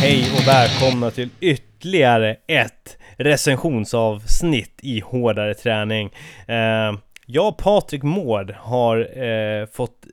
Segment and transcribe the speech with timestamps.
[0.00, 6.10] Hej och välkomna till ytterligare ett recensionsavsnitt i Hårdare Träning.
[6.46, 6.92] Eh,
[7.26, 10.06] jag och Patrik Mård har eh, fått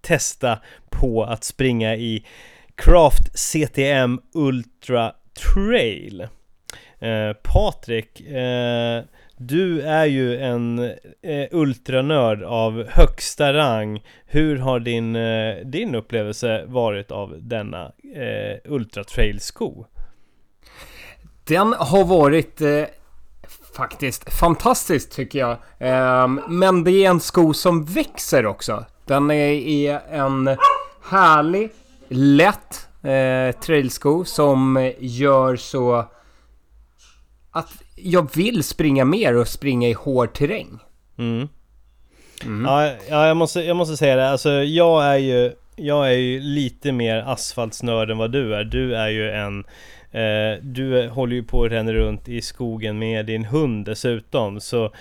[0.00, 0.58] testa
[0.90, 2.26] på att springa i
[2.74, 5.12] Craft CTM Ultra
[5.54, 6.20] Trail.
[6.98, 8.20] Eh, Patrik,
[9.42, 10.78] du är ju en
[11.22, 14.02] eh, ultranörd av högsta rang.
[14.26, 19.86] Hur har din, eh, din upplevelse varit av denna eh, Ultra Trail-sko?
[21.44, 22.84] Den har varit eh,
[23.76, 25.56] faktiskt fantastisk tycker jag.
[25.78, 28.84] Eh, men det är en sko som växer också.
[29.04, 30.56] Den är, är en
[31.10, 31.70] härlig,
[32.08, 36.04] lätt eh, trailsko som gör så
[37.50, 40.78] att jag vill springa mer och springa i hård terräng.
[41.18, 41.48] Mm.
[42.44, 42.64] Mm.
[42.64, 44.30] Ja, ja jag, måste, jag måste säga det.
[44.30, 48.64] Alltså, jag är ju jag är ju lite mer asfaltsnörd än vad du är.
[48.64, 49.64] Du är ju en
[50.10, 54.60] eh, Du håller ju på och ränner runt i skogen med din hund dessutom.
[54.60, 54.92] Så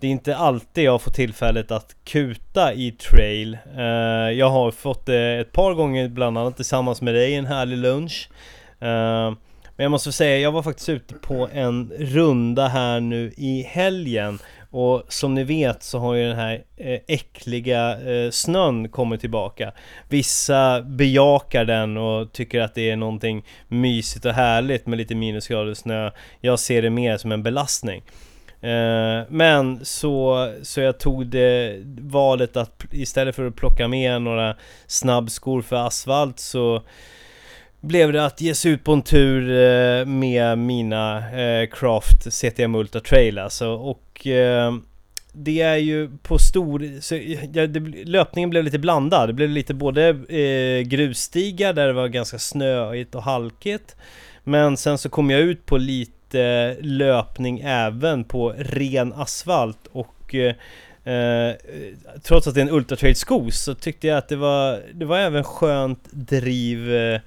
[0.00, 3.58] det är inte alltid jag får tillfället att kuta i trail.
[3.76, 3.84] Eh,
[4.38, 8.30] jag har fått det ett par gånger, bland annat tillsammans med dig, en härlig lunch.
[8.80, 9.32] Eh,
[9.78, 14.38] men jag måste säga, jag var faktiskt ute på en runda här nu i helgen
[14.70, 19.72] och som ni vet så har ju den här eh, äckliga eh, snön kommit tillbaka.
[20.08, 25.74] Vissa bejakar den och tycker att det är någonting mysigt och härligt med lite minusgrader
[25.74, 26.10] snö.
[26.40, 28.02] Jag ser det mer som en belastning.
[28.60, 34.56] Eh, men så, så jag tog det valet att istället för att plocka med några
[34.86, 36.82] snabbskor för asfalt så
[37.80, 42.74] blev det att ge sig ut på en tur eh, med mina eh, Craft CTM
[42.74, 43.68] Ultra Trail alltså.
[43.68, 44.72] Och eh,
[45.32, 47.00] det är ju på stor...
[47.00, 47.16] Så,
[47.52, 49.28] ja, det, löpningen blev lite blandad.
[49.28, 53.96] Det blev lite både eh, grusstigar där det var ganska snöigt och halkigt.
[54.44, 60.34] Men sen så kom jag ut på lite eh, löpning även på ren asfalt och
[60.34, 60.54] eh,
[61.14, 61.54] eh
[62.22, 65.04] trots att det är en Ultra Trail sko så tyckte jag att det var, det
[65.04, 67.20] var även skönt driv eh,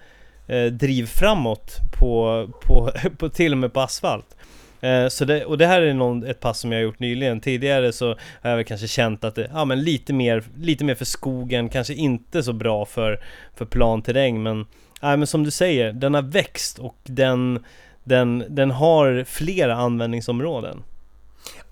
[0.52, 4.36] eh, driv framåt på, på, på till och med på asfalt.
[4.82, 7.42] Eh, så det, och det här är någon, ett pass som jag har gjort nyligen.
[7.42, 8.08] Tidigare så
[8.42, 11.70] har jag väl kanske känt att det, ja men lite mer, lite mer för skogen,
[11.70, 13.20] kanske inte så bra för,
[13.56, 14.66] för plan terräng men,
[15.02, 17.66] ja men som du säger, den har växt och den,
[18.04, 20.84] den, den har flera användningsområden.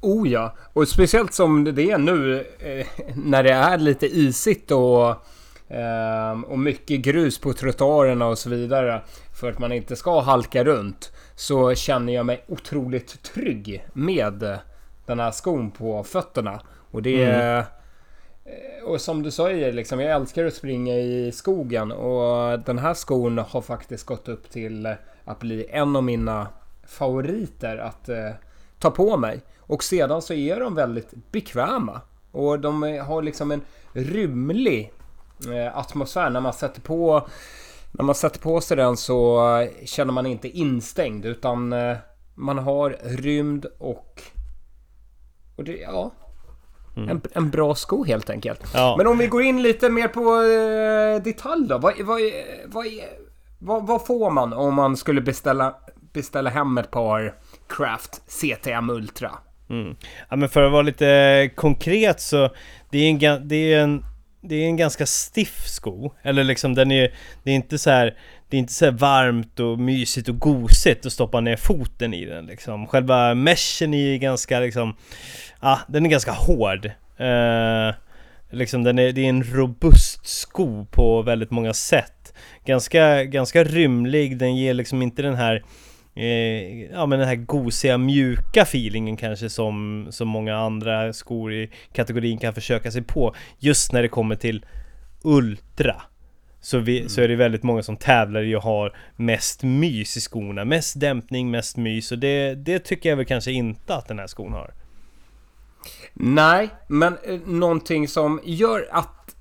[0.01, 5.15] Oh ja, och speciellt som det är nu eh, när det är lite isigt och
[5.69, 9.01] Ehm, och mycket grus på trottoarerna och så vidare.
[9.39, 11.11] För att man inte ska halka runt.
[11.35, 14.59] Så känner jag mig otroligt trygg med
[15.05, 16.61] den här skon på fötterna.
[16.91, 17.23] Och det.
[17.23, 17.63] Mm.
[18.85, 23.37] Och som du säger, liksom, jag älskar att springa i skogen och den här skon
[23.37, 26.47] har faktiskt gått upp till att bli en av mina
[26.87, 28.29] favoriter att eh,
[28.79, 29.41] ta på mig.
[29.59, 32.01] Och sedan så är de väldigt bekväma.
[32.31, 33.61] Och de har liksom en
[33.93, 34.98] rymlig Eh,
[35.73, 36.29] atmosfär.
[36.29, 37.27] När man sätter på
[37.91, 39.41] när man sätter på sig den så
[39.85, 41.97] känner man inte instängd utan eh,
[42.35, 44.21] man har rymd och...
[45.55, 46.11] och det, ja,
[46.97, 47.09] mm.
[47.09, 48.61] en, en, bra sko helt enkelt.
[48.73, 48.95] Ja.
[48.97, 51.77] Men om vi går in lite mer på eh, detalj då.
[51.77, 52.21] Vad, vad,
[52.65, 52.85] vad,
[53.59, 55.75] vad, vad, får man om man skulle beställa,
[56.13, 57.35] beställa hem ett par
[57.67, 59.31] Craft CTM Ultra?
[59.69, 59.95] Mm.
[60.29, 62.49] Ja men för att vara lite konkret så
[62.89, 64.03] det är en, det är en
[64.41, 67.13] det är en ganska stiff sko, eller liksom den är,
[67.43, 68.17] det är inte så här,
[68.49, 72.45] det är inte så varmt och mysigt och gosigt att stoppa ner foten i den
[72.45, 72.87] liksom.
[72.87, 74.95] Själva meshen är ganska liksom,
[75.61, 76.85] ja, ah, den är ganska hård.
[77.17, 77.95] Eh,
[78.49, 82.33] liksom den är, det är en robust sko på väldigt många sätt.
[82.65, 85.63] Ganska, ganska rymlig, den ger liksom inte den här
[86.19, 91.69] eh, ja men den här gosiga mjuka feelingen kanske som, som många andra skor i
[91.93, 94.65] kategorin kan försöka sig på just när det kommer till
[95.21, 96.01] Ultra
[96.61, 97.09] så, vi, mm.
[97.09, 100.99] så är det väldigt många som tävlar i att ha mest mys i skorna, mest
[100.99, 104.53] dämpning, mest mys och det, det tycker jag väl kanske inte att den här skon
[104.53, 104.73] har.
[106.13, 109.35] Nej, men eh, någonting som gör att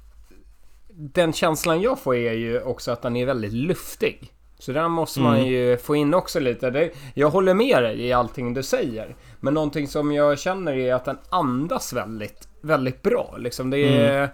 [0.89, 4.33] den känslan jag får är ju också att den är väldigt luftig.
[4.59, 5.49] Så där måste man mm.
[5.49, 6.91] ju få in också lite.
[7.15, 9.17] Jag håller med dig i allting du säger.
[9.41, 13.35] Men någonting som jag känner är att den andas väldigt, väldigt bra.
[13.39, 14.29] Liksom det är, mm.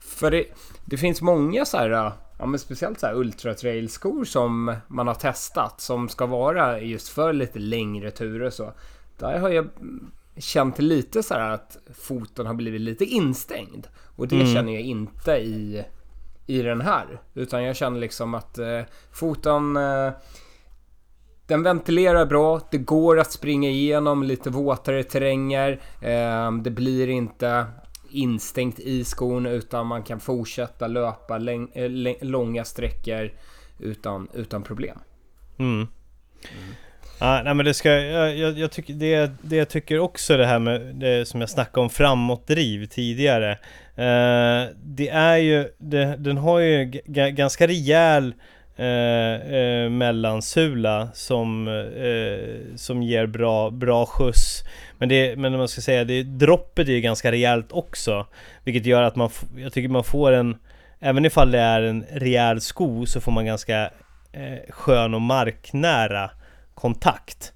[0.00, 0.44] För det,
[0.84, 5.06] det, finns många så här, ja men speciellt så här ultra trail skor som man
[5.06, 5.80] har testat.
[5.80, 8.72] Som ska vara just för lite längre turer så.
[9.18, 9.68] Där har jag
[10.36, 13.86] känt lite så här att foten har blivit lite instängd.
[14.16, 14.54] Och det mm.
[14.54, 15.84] känner jag inte i
[16.46, 17.20] i den här.
[17.34, 18.80] Utan jag känner liksom att eh,
[19.12, 19.76] foten...
[19.76, 20.12] Eh,
[21.46, 25.80] den ventilerar bra, det går att springa igenom lite våtare terränger.
[26.00, 27.66] Eh, det blir inte
[28.10, 31.38] instängt i skon utan man kan fortsätta löpa
[32.20, 33.32] långa sträckor
[33.78, 34.98] utan, utan problem.
[35.58, 35.72] Mm.
[35.72, 35.88] Mm.
[37.22, 40.46] Ah, nej men det ska, jag, jag, jag tycker, det, det jag tycker också det
[40.46, 43.50] här med det som jag snackade om framåtdriv tidigare
[43.96, 46.84] eh, Det är ju, det, den har ju
[47.14, 48.34] ganska rejäl
[48.76, 54.62] eh, eh, mellansula som, eh, som ger bra, bra skjuts.
[54.98, 58.26] Men det, men man ska säga, det, droppet är ju ganska rejält också
[58.64, 60.56] Vilket gör att man, jag tycker man får en
[61.00, 63.90] Även ifall det är en rejäl sko så får man ganska
[64.32, 66.30] eh, skön och marknära
[66.80, 67.52] kontakt.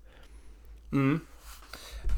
[0.93, 1.21] Mm.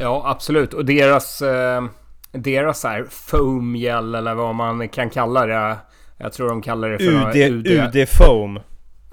[0.00, 0.74] Ja, absolut.
[0.74, 1.84] Och deras, eh,
[2.32, 5.76] deras här foam gel eller vad man kan kalla det.
[6.16, 7.66] Jag tror de kallar det för UD, UD.
[7.66, 8.60] UD foam.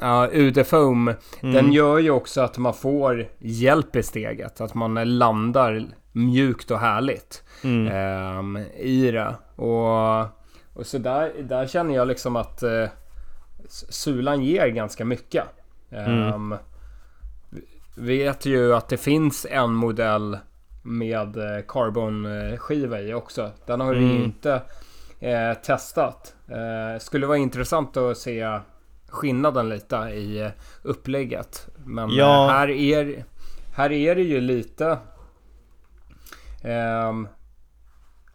[0.01, 1.07] Ja, UD foam.
[1.41, 1.53] Mm.
[1.55, 4.61] Den gör ju också att man får hjälp i steget.
[4.61, 8.55] Att man landar mjukt och härligt mm.
[8.55, 9.35] eh, i det.
[9.55, 10.19] Och,
[10.73, 12.85] och så där, där känner jag liksom att eh,
[13.89, 15.43] Sulan ger ganska mycket.
[15.91, 16.33] Mm.
[16.33, 16.55] Um,
[17.95, 20.37] vet ju att det finns en modell
[20.83, 23.51] med eh, carbonskiva i också.
[23.65, 24.09] Den har mm.
[24.09, 24.61] vi inte
[25.19, 26.35] eh, testat.
[26.47, 28.59] Eh, skulle vara intressant att se
[29.07, 30.49] skillnaden lite i eh,
[30.81, 31.67] upplägget.
[31.85, 32.47] Men ja.
[32.47, 33.25] här, är,
[33.73, 34.97] här är det ju lite...
[37.09, 37.27] Um,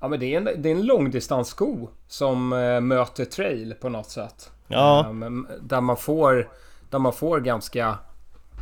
[0.00, 2.49] ja men det är en, det är en långdistanssko som
[2.82, 4.52] möter trail på något sätt.
[4.66, 5.06] Ja.
[5.10, 6.49] Um, där man får,
[6.90, 7.99] där man får ganska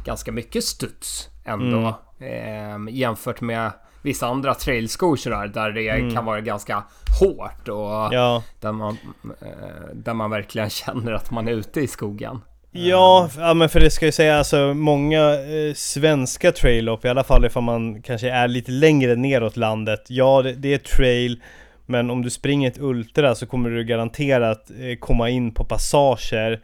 [0.06, 1.98] ganska mycket studs ändå.
[2.20, 2.88] Mm.
[2.88, 3.70] Eh, jämfört med
[4.02, 6.14] vissa andra trailskor sådär, där det mm.
[6.14, 6.84] kan vara ganska
[7.20, 8.42] hårt och ja.
[8.60, 8.96] där, man,
[9.40, 12.40] eh, där man verkligen känner att man är ute i skogen.
[12.70, 17.24] Ja, ja men för det ska ju säga alltså många eh, svenska trail-lopp, i alla
[17.24, 20.04] fall ifall man kanske är lite längre neråt landet.
[20.08, 21.42] Ja, det, det är trail,
[21.86, 26.60] men om du springer ett ultra så kommer du garanterat eh, komma in på passager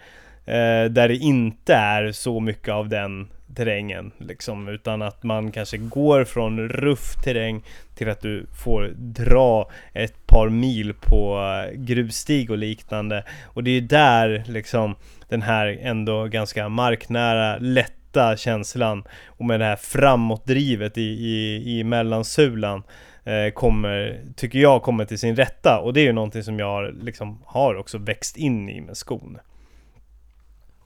[0.47, 5.77] Eh, där det inte är så mycket av den terrängen liksom, utan att man kanske
[5.77, 7.63] går från ruff terräng
[7.95, 13.25] till att du får dra ett par mil på eh, grusstig och liknande.
[13.45, 14.95] Och det är där liksom
[15.29, 21.85] den här ändå ganska marknära, lätta känslan och med det här framåtdrivet i, i, i
[21.85, 22.83] mellansulan
[23.25, 25.81] eh, kommer, tycker jag, kommer till sin rätta.
[25.81, 29.39] Och det är ju någonting som jag liksom har också växt in i med skon.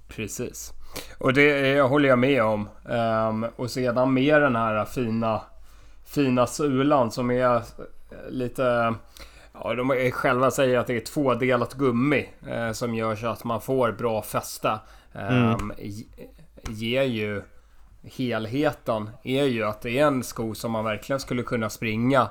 [0.08, 0.72] Precis.
[1.18, 2.68] Och det håller jag med om.
[2.84, 5.40] Um, och sedan med den här fina,
[6.04, 7.62] fina sulan som är
[8.28, 8.94] lite...
[9.52, 13.60] Ja, de själva säger att det är tvådelat gummi eh, som gör så att man
[13.60, 14.78] får bra fäste.
[15.12, 15.72] Um, mm.
[16.68, 17.42] Ger ju
[18.02, 22.28] helheten är ju att det är en sko som man verkligen skulle kunna springa.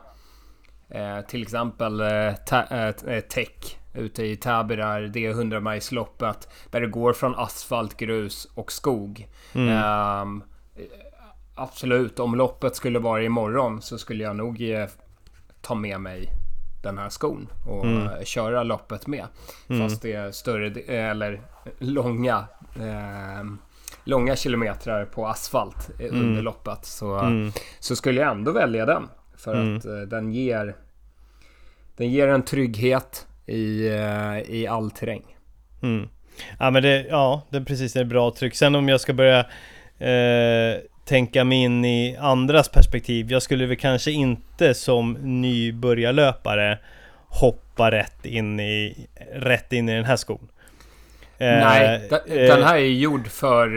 [0.90, 2.28] Eh, till exempel eh,
[3.08, 8.48] eh Tech ute i Täby där, det 100 milsloppet Där det går från asfalt, grus
[8.56, 9.28] och skog.
[9.54, 10.22] Mm.
[10.22, 10.44] Um,
[11.56, 14.88] absolut, om loppet skulle vara imorgon så skulle jag nog eh,
[15.62, 16.30] ta med mig
[16.84, 18.26] den här skon och mm.
[18.26, 19.28] köra loppet med.
[19.68, 19.82] Mm.
[19.82, 21.42] Fast det är större eller
[21.80, 23.44] långa eh,
[24.04, 26.22] långa kilometrar på asfalt mm.
[26.22, 27.52] under loppet så, mm.
[27.80, 29.08] så skulle jag ändå välja den.
[29.38, 29.78] För mm.
[29.78, 30.76] att eh, den ger
[31.98, 35.38] den ger en trygghet i, eh, i all terräng.
[35.82, 36.10] Mm.
[36.60, 38.56] Ja men det, ja, det är precis det är bra tryck.
[38.56, 39.40] Sen om jag ska börja
[40.00, 43.32] eh, tänka mig in i andras perspektiv.
[43.32, 46.80] Jag skulle väl kanske inte som nybörjarlöpare
[47.28, 50.48] hoppa rätt in i, rätt in i den här skon.
[51.38, 53.70] Eh, Nej, den här är gjord för,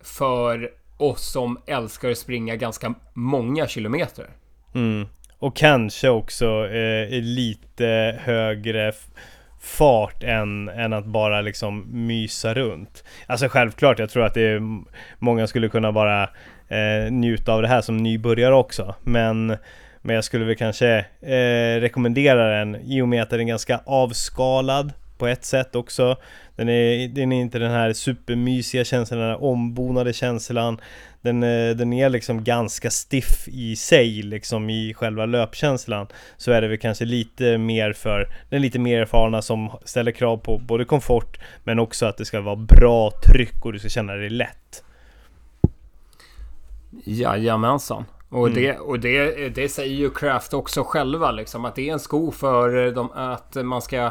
[0.00, 4.26] för oss som älskar att springa ganska många kilometer.
[4.78, 5.06] Mm.
[5.38, 8.92] Och kanske också eh, lite högre
[9.60, 13.04] fart än, än att bara liksom mysa runt.
[13.26, 14.62] Alltså självklart, jag tror att det är,
[15.18, 16.22] många skulle kunna bara
[16.68, 18.94] eh, njuta av det här som nybörjare också.
[19.02, 19.56] Men,
[20.00, 23.80] men jag skulle väl kanske eh, rekommendera den i och med att den är ganska
[23.86, 26.16] avskalad på ett sätt också.
[26.56, 30.80] Den är, den är inte den här supermysiga känslan, den här ombonade känslan.
[31.20, 36.06] Den, eh, den är liksom ganska stiff i sig, liksom i själva löpkänslan.
[36.36, 40.36] Så är det väl kanske lite mer för den lite mer erfarna som ställer krav
[40.36, 44.14] på både komfort men också att det ska vara bra tryck och du ska känna
[44.14, 44.84] dig lätt.
[47.04, 48.04] Jajamensan.
[48.28, 48.62] Och, mm.
[48.62, 52.30] det, och det, det säger ju Craft också själva liksom att det är en sko
[52.30, 54.10] för dem att man ska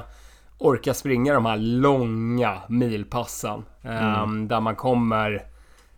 [0.57, 3.65] orka springa de här långa milpassen.
[3.83, 4.23] Mm.
[4.23, 5.45] Um, där man kommer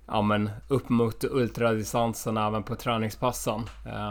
[0.07, 3.61] ja, men upp mot ultradistansen även på träningspassen.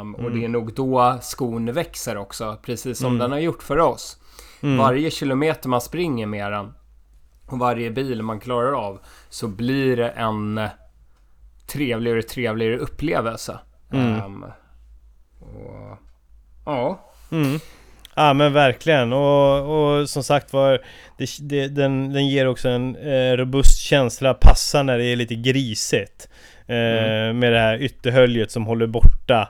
[0.00, 3.18] Um, och det är nog då skon växer också, precis som Mm.
[3.18, 4.18] den har gjort för oss.
[4.60, 4.76] Mm.
[4.78, 6.74] Varje kilometer man springer med den
[7.46, 10.60] och varje bil man klarar av så blir det en
[11.66, 13.58] trevligare och trevligare upplevelse.
[13.92, 14.14] Mm.
[14.14, 14.44] Ehm,
[15.40, 15.98] och,
[16.64, 17.60] ja, Mm.
[18.18, 20.80] Ja men verkligen och, och som sagt var
[21.18, 25.34] det, det, den, den ger också en eh, robust känsla, passar när det är lite
[25.34, 26.28] grisigt.
[26.66, 27.38] Eh, Mm.
[27.38, 29.48] Med det här ytterhöljet som håller borta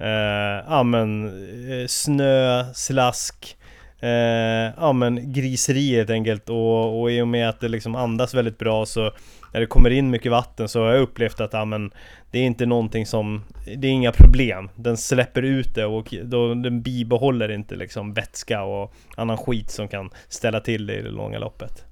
[0.00, 1.26] eh, Ja men
[1.72, 3.56] eh, snö, slask
[4.00, 8.34] eh, Ja men griseri helt enkelt och, och i och med att det liksom andas
[8.34, 9.12] väldigt bra så
[9.52, 11.90] När det kommer in mycket vatten så har jag upplevt att ja, men,
[12.30, 13.44] Det är inte någonting som
[13.76, 18.62] Det är inga problem Den släpper ut det och då, den bibehåller inte liksom vätska
[18.62, 21.84] och annan skit som kan ställa till det i det långa loppet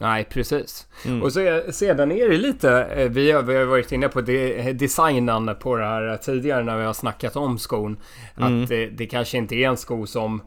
[0.00, 0.86] nej precis.
[1.06, 1.22] Mm.
[1.22, 4.72] Och så, sedan är det lite, eh, vi har, vi har varit inne på de,
[4.72, 7.96] designen på det här tidigare när vi har snackat om skon.
[8.36, 8.62] Mm.
[8.62, 10.42] Att det, det kanske inte är en sko som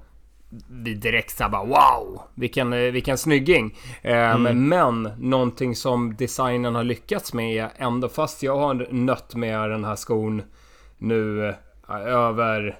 [0.69, 3.77] vi direkt såhär bara wow, vilken, eh, vilken snygging.
[4.01, 4.69] Eh, Mm.
[4.69, 9.85] Men någonting som designen har lyckats med är ändå, fast jag har nött med den
[9.85, 10.41] här skon
[10.97, 11.47] nu
[11.89, 12.79] eh, över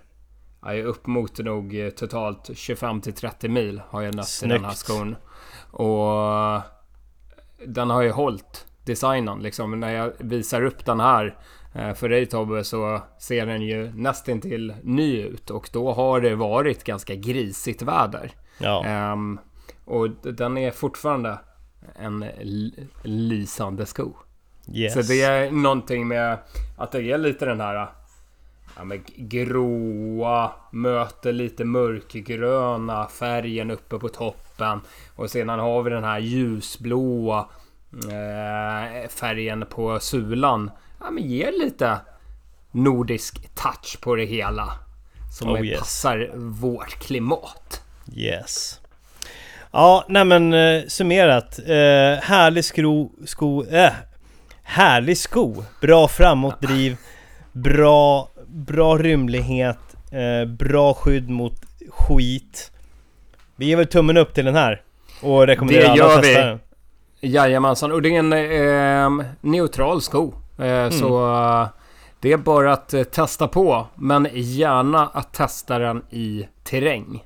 [0.66, 4.72] Ja, upp mot nog totalt 25 till 30 mil har jag nött i den här
[4.72, 4.78] Snyggt.
[4.78, 5.16] skon.
[5.72, 6.62] Och
[7.68, 9.80] den har ju hållit designen liksom.
[9.80, 11.38] När jag visar upp den här
[11.96, 16.84] för dig Tobbe så ser den ju nästintill ny ut och då har det varit
[16.84, 18.32] ganska grisigt väder.
[18.58, 19.40] Ja, Ehm,
[19.86, 21.40] och den är fortfarande
[21.96, 22.26] en
[23.04, 24.14] lysande sko.
[24.74, 26.38] yes Så det är någonting med
[26.78, 27.88] att det är lite den här
[28.76, 34.82] ja, men gråa möter lite mörkgröna färgen uppe på toppen.
[35.16, 37.48] Och sedan har vi den här ljusblåa
[37.94, 40.72] eh, färgen på sulan.
[41.04, 41.98] Ja, men ger lite
[42.72, 44.72] nordisk touch på det hela.
[45.32, 45.80] Som Oh, yes.
[45.80, 47.82] passar vårt klimat.
[48.16, 48.80] Yes
[49.72, 53.92] Ja, nej men eh, summerat eh, Härlig skro, sko, äh,
[54.64, 56.98] Härlig sko Bra framåtdriv
[57.52, 59.78] Bra, bra rymlighet
[60.12, 61.56] eh, Bra skydd mot
[61.90, 62.72] skit
[63.56, 64.82] Vi ger väl tummen upp till den här
[65.22, 66.48] Och rekommenderar Det alla gör att testa vi.
[66.50, 66.60] den
[67.32, 70.34] Jajamensan, och det är en eh, neutral sko.
[70.58, 71.68] Eh, Så eh,
[72.20, 73.88] det är bara att eh, testa på.
[73.96, 77.24] Men gärna att testa den i terräng.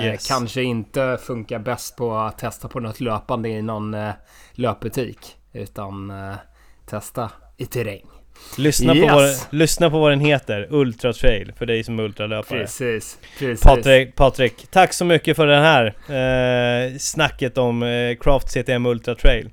[0.00, 0.28] Yes.
[0.28, 3.96] Kanske inte funkar bäst på att testa på något löpande i någon
[4.52, 5.36] löpbutik.
[5.52, 6.12] Utan
[6.86, 8.06] testa i terräng.
[8.58, 9.08] lyssna, Yes.
[9.08, 13.18] på vad, lyssna på vad den heter Ultra Trail För dig som är ultralöpare Precis,
[13.38, 13.62] precis.
[13.66, 15.86] Patrik, Patrik, tack så mycket för den här
[16.92, 19.50] eh, snacket om eh, Craft CTM Ultra Trail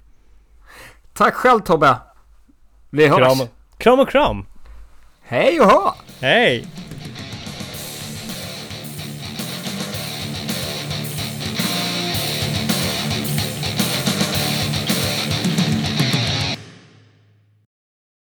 [1.14, 1.96] Tack själv Tobbe.
[2.90, 3.18] Vi hörs.
[3.18, 4.46] Kram, kram och kram!
[5.22, 5.94] Hej och hå!
[6.22, 6.68] Hej!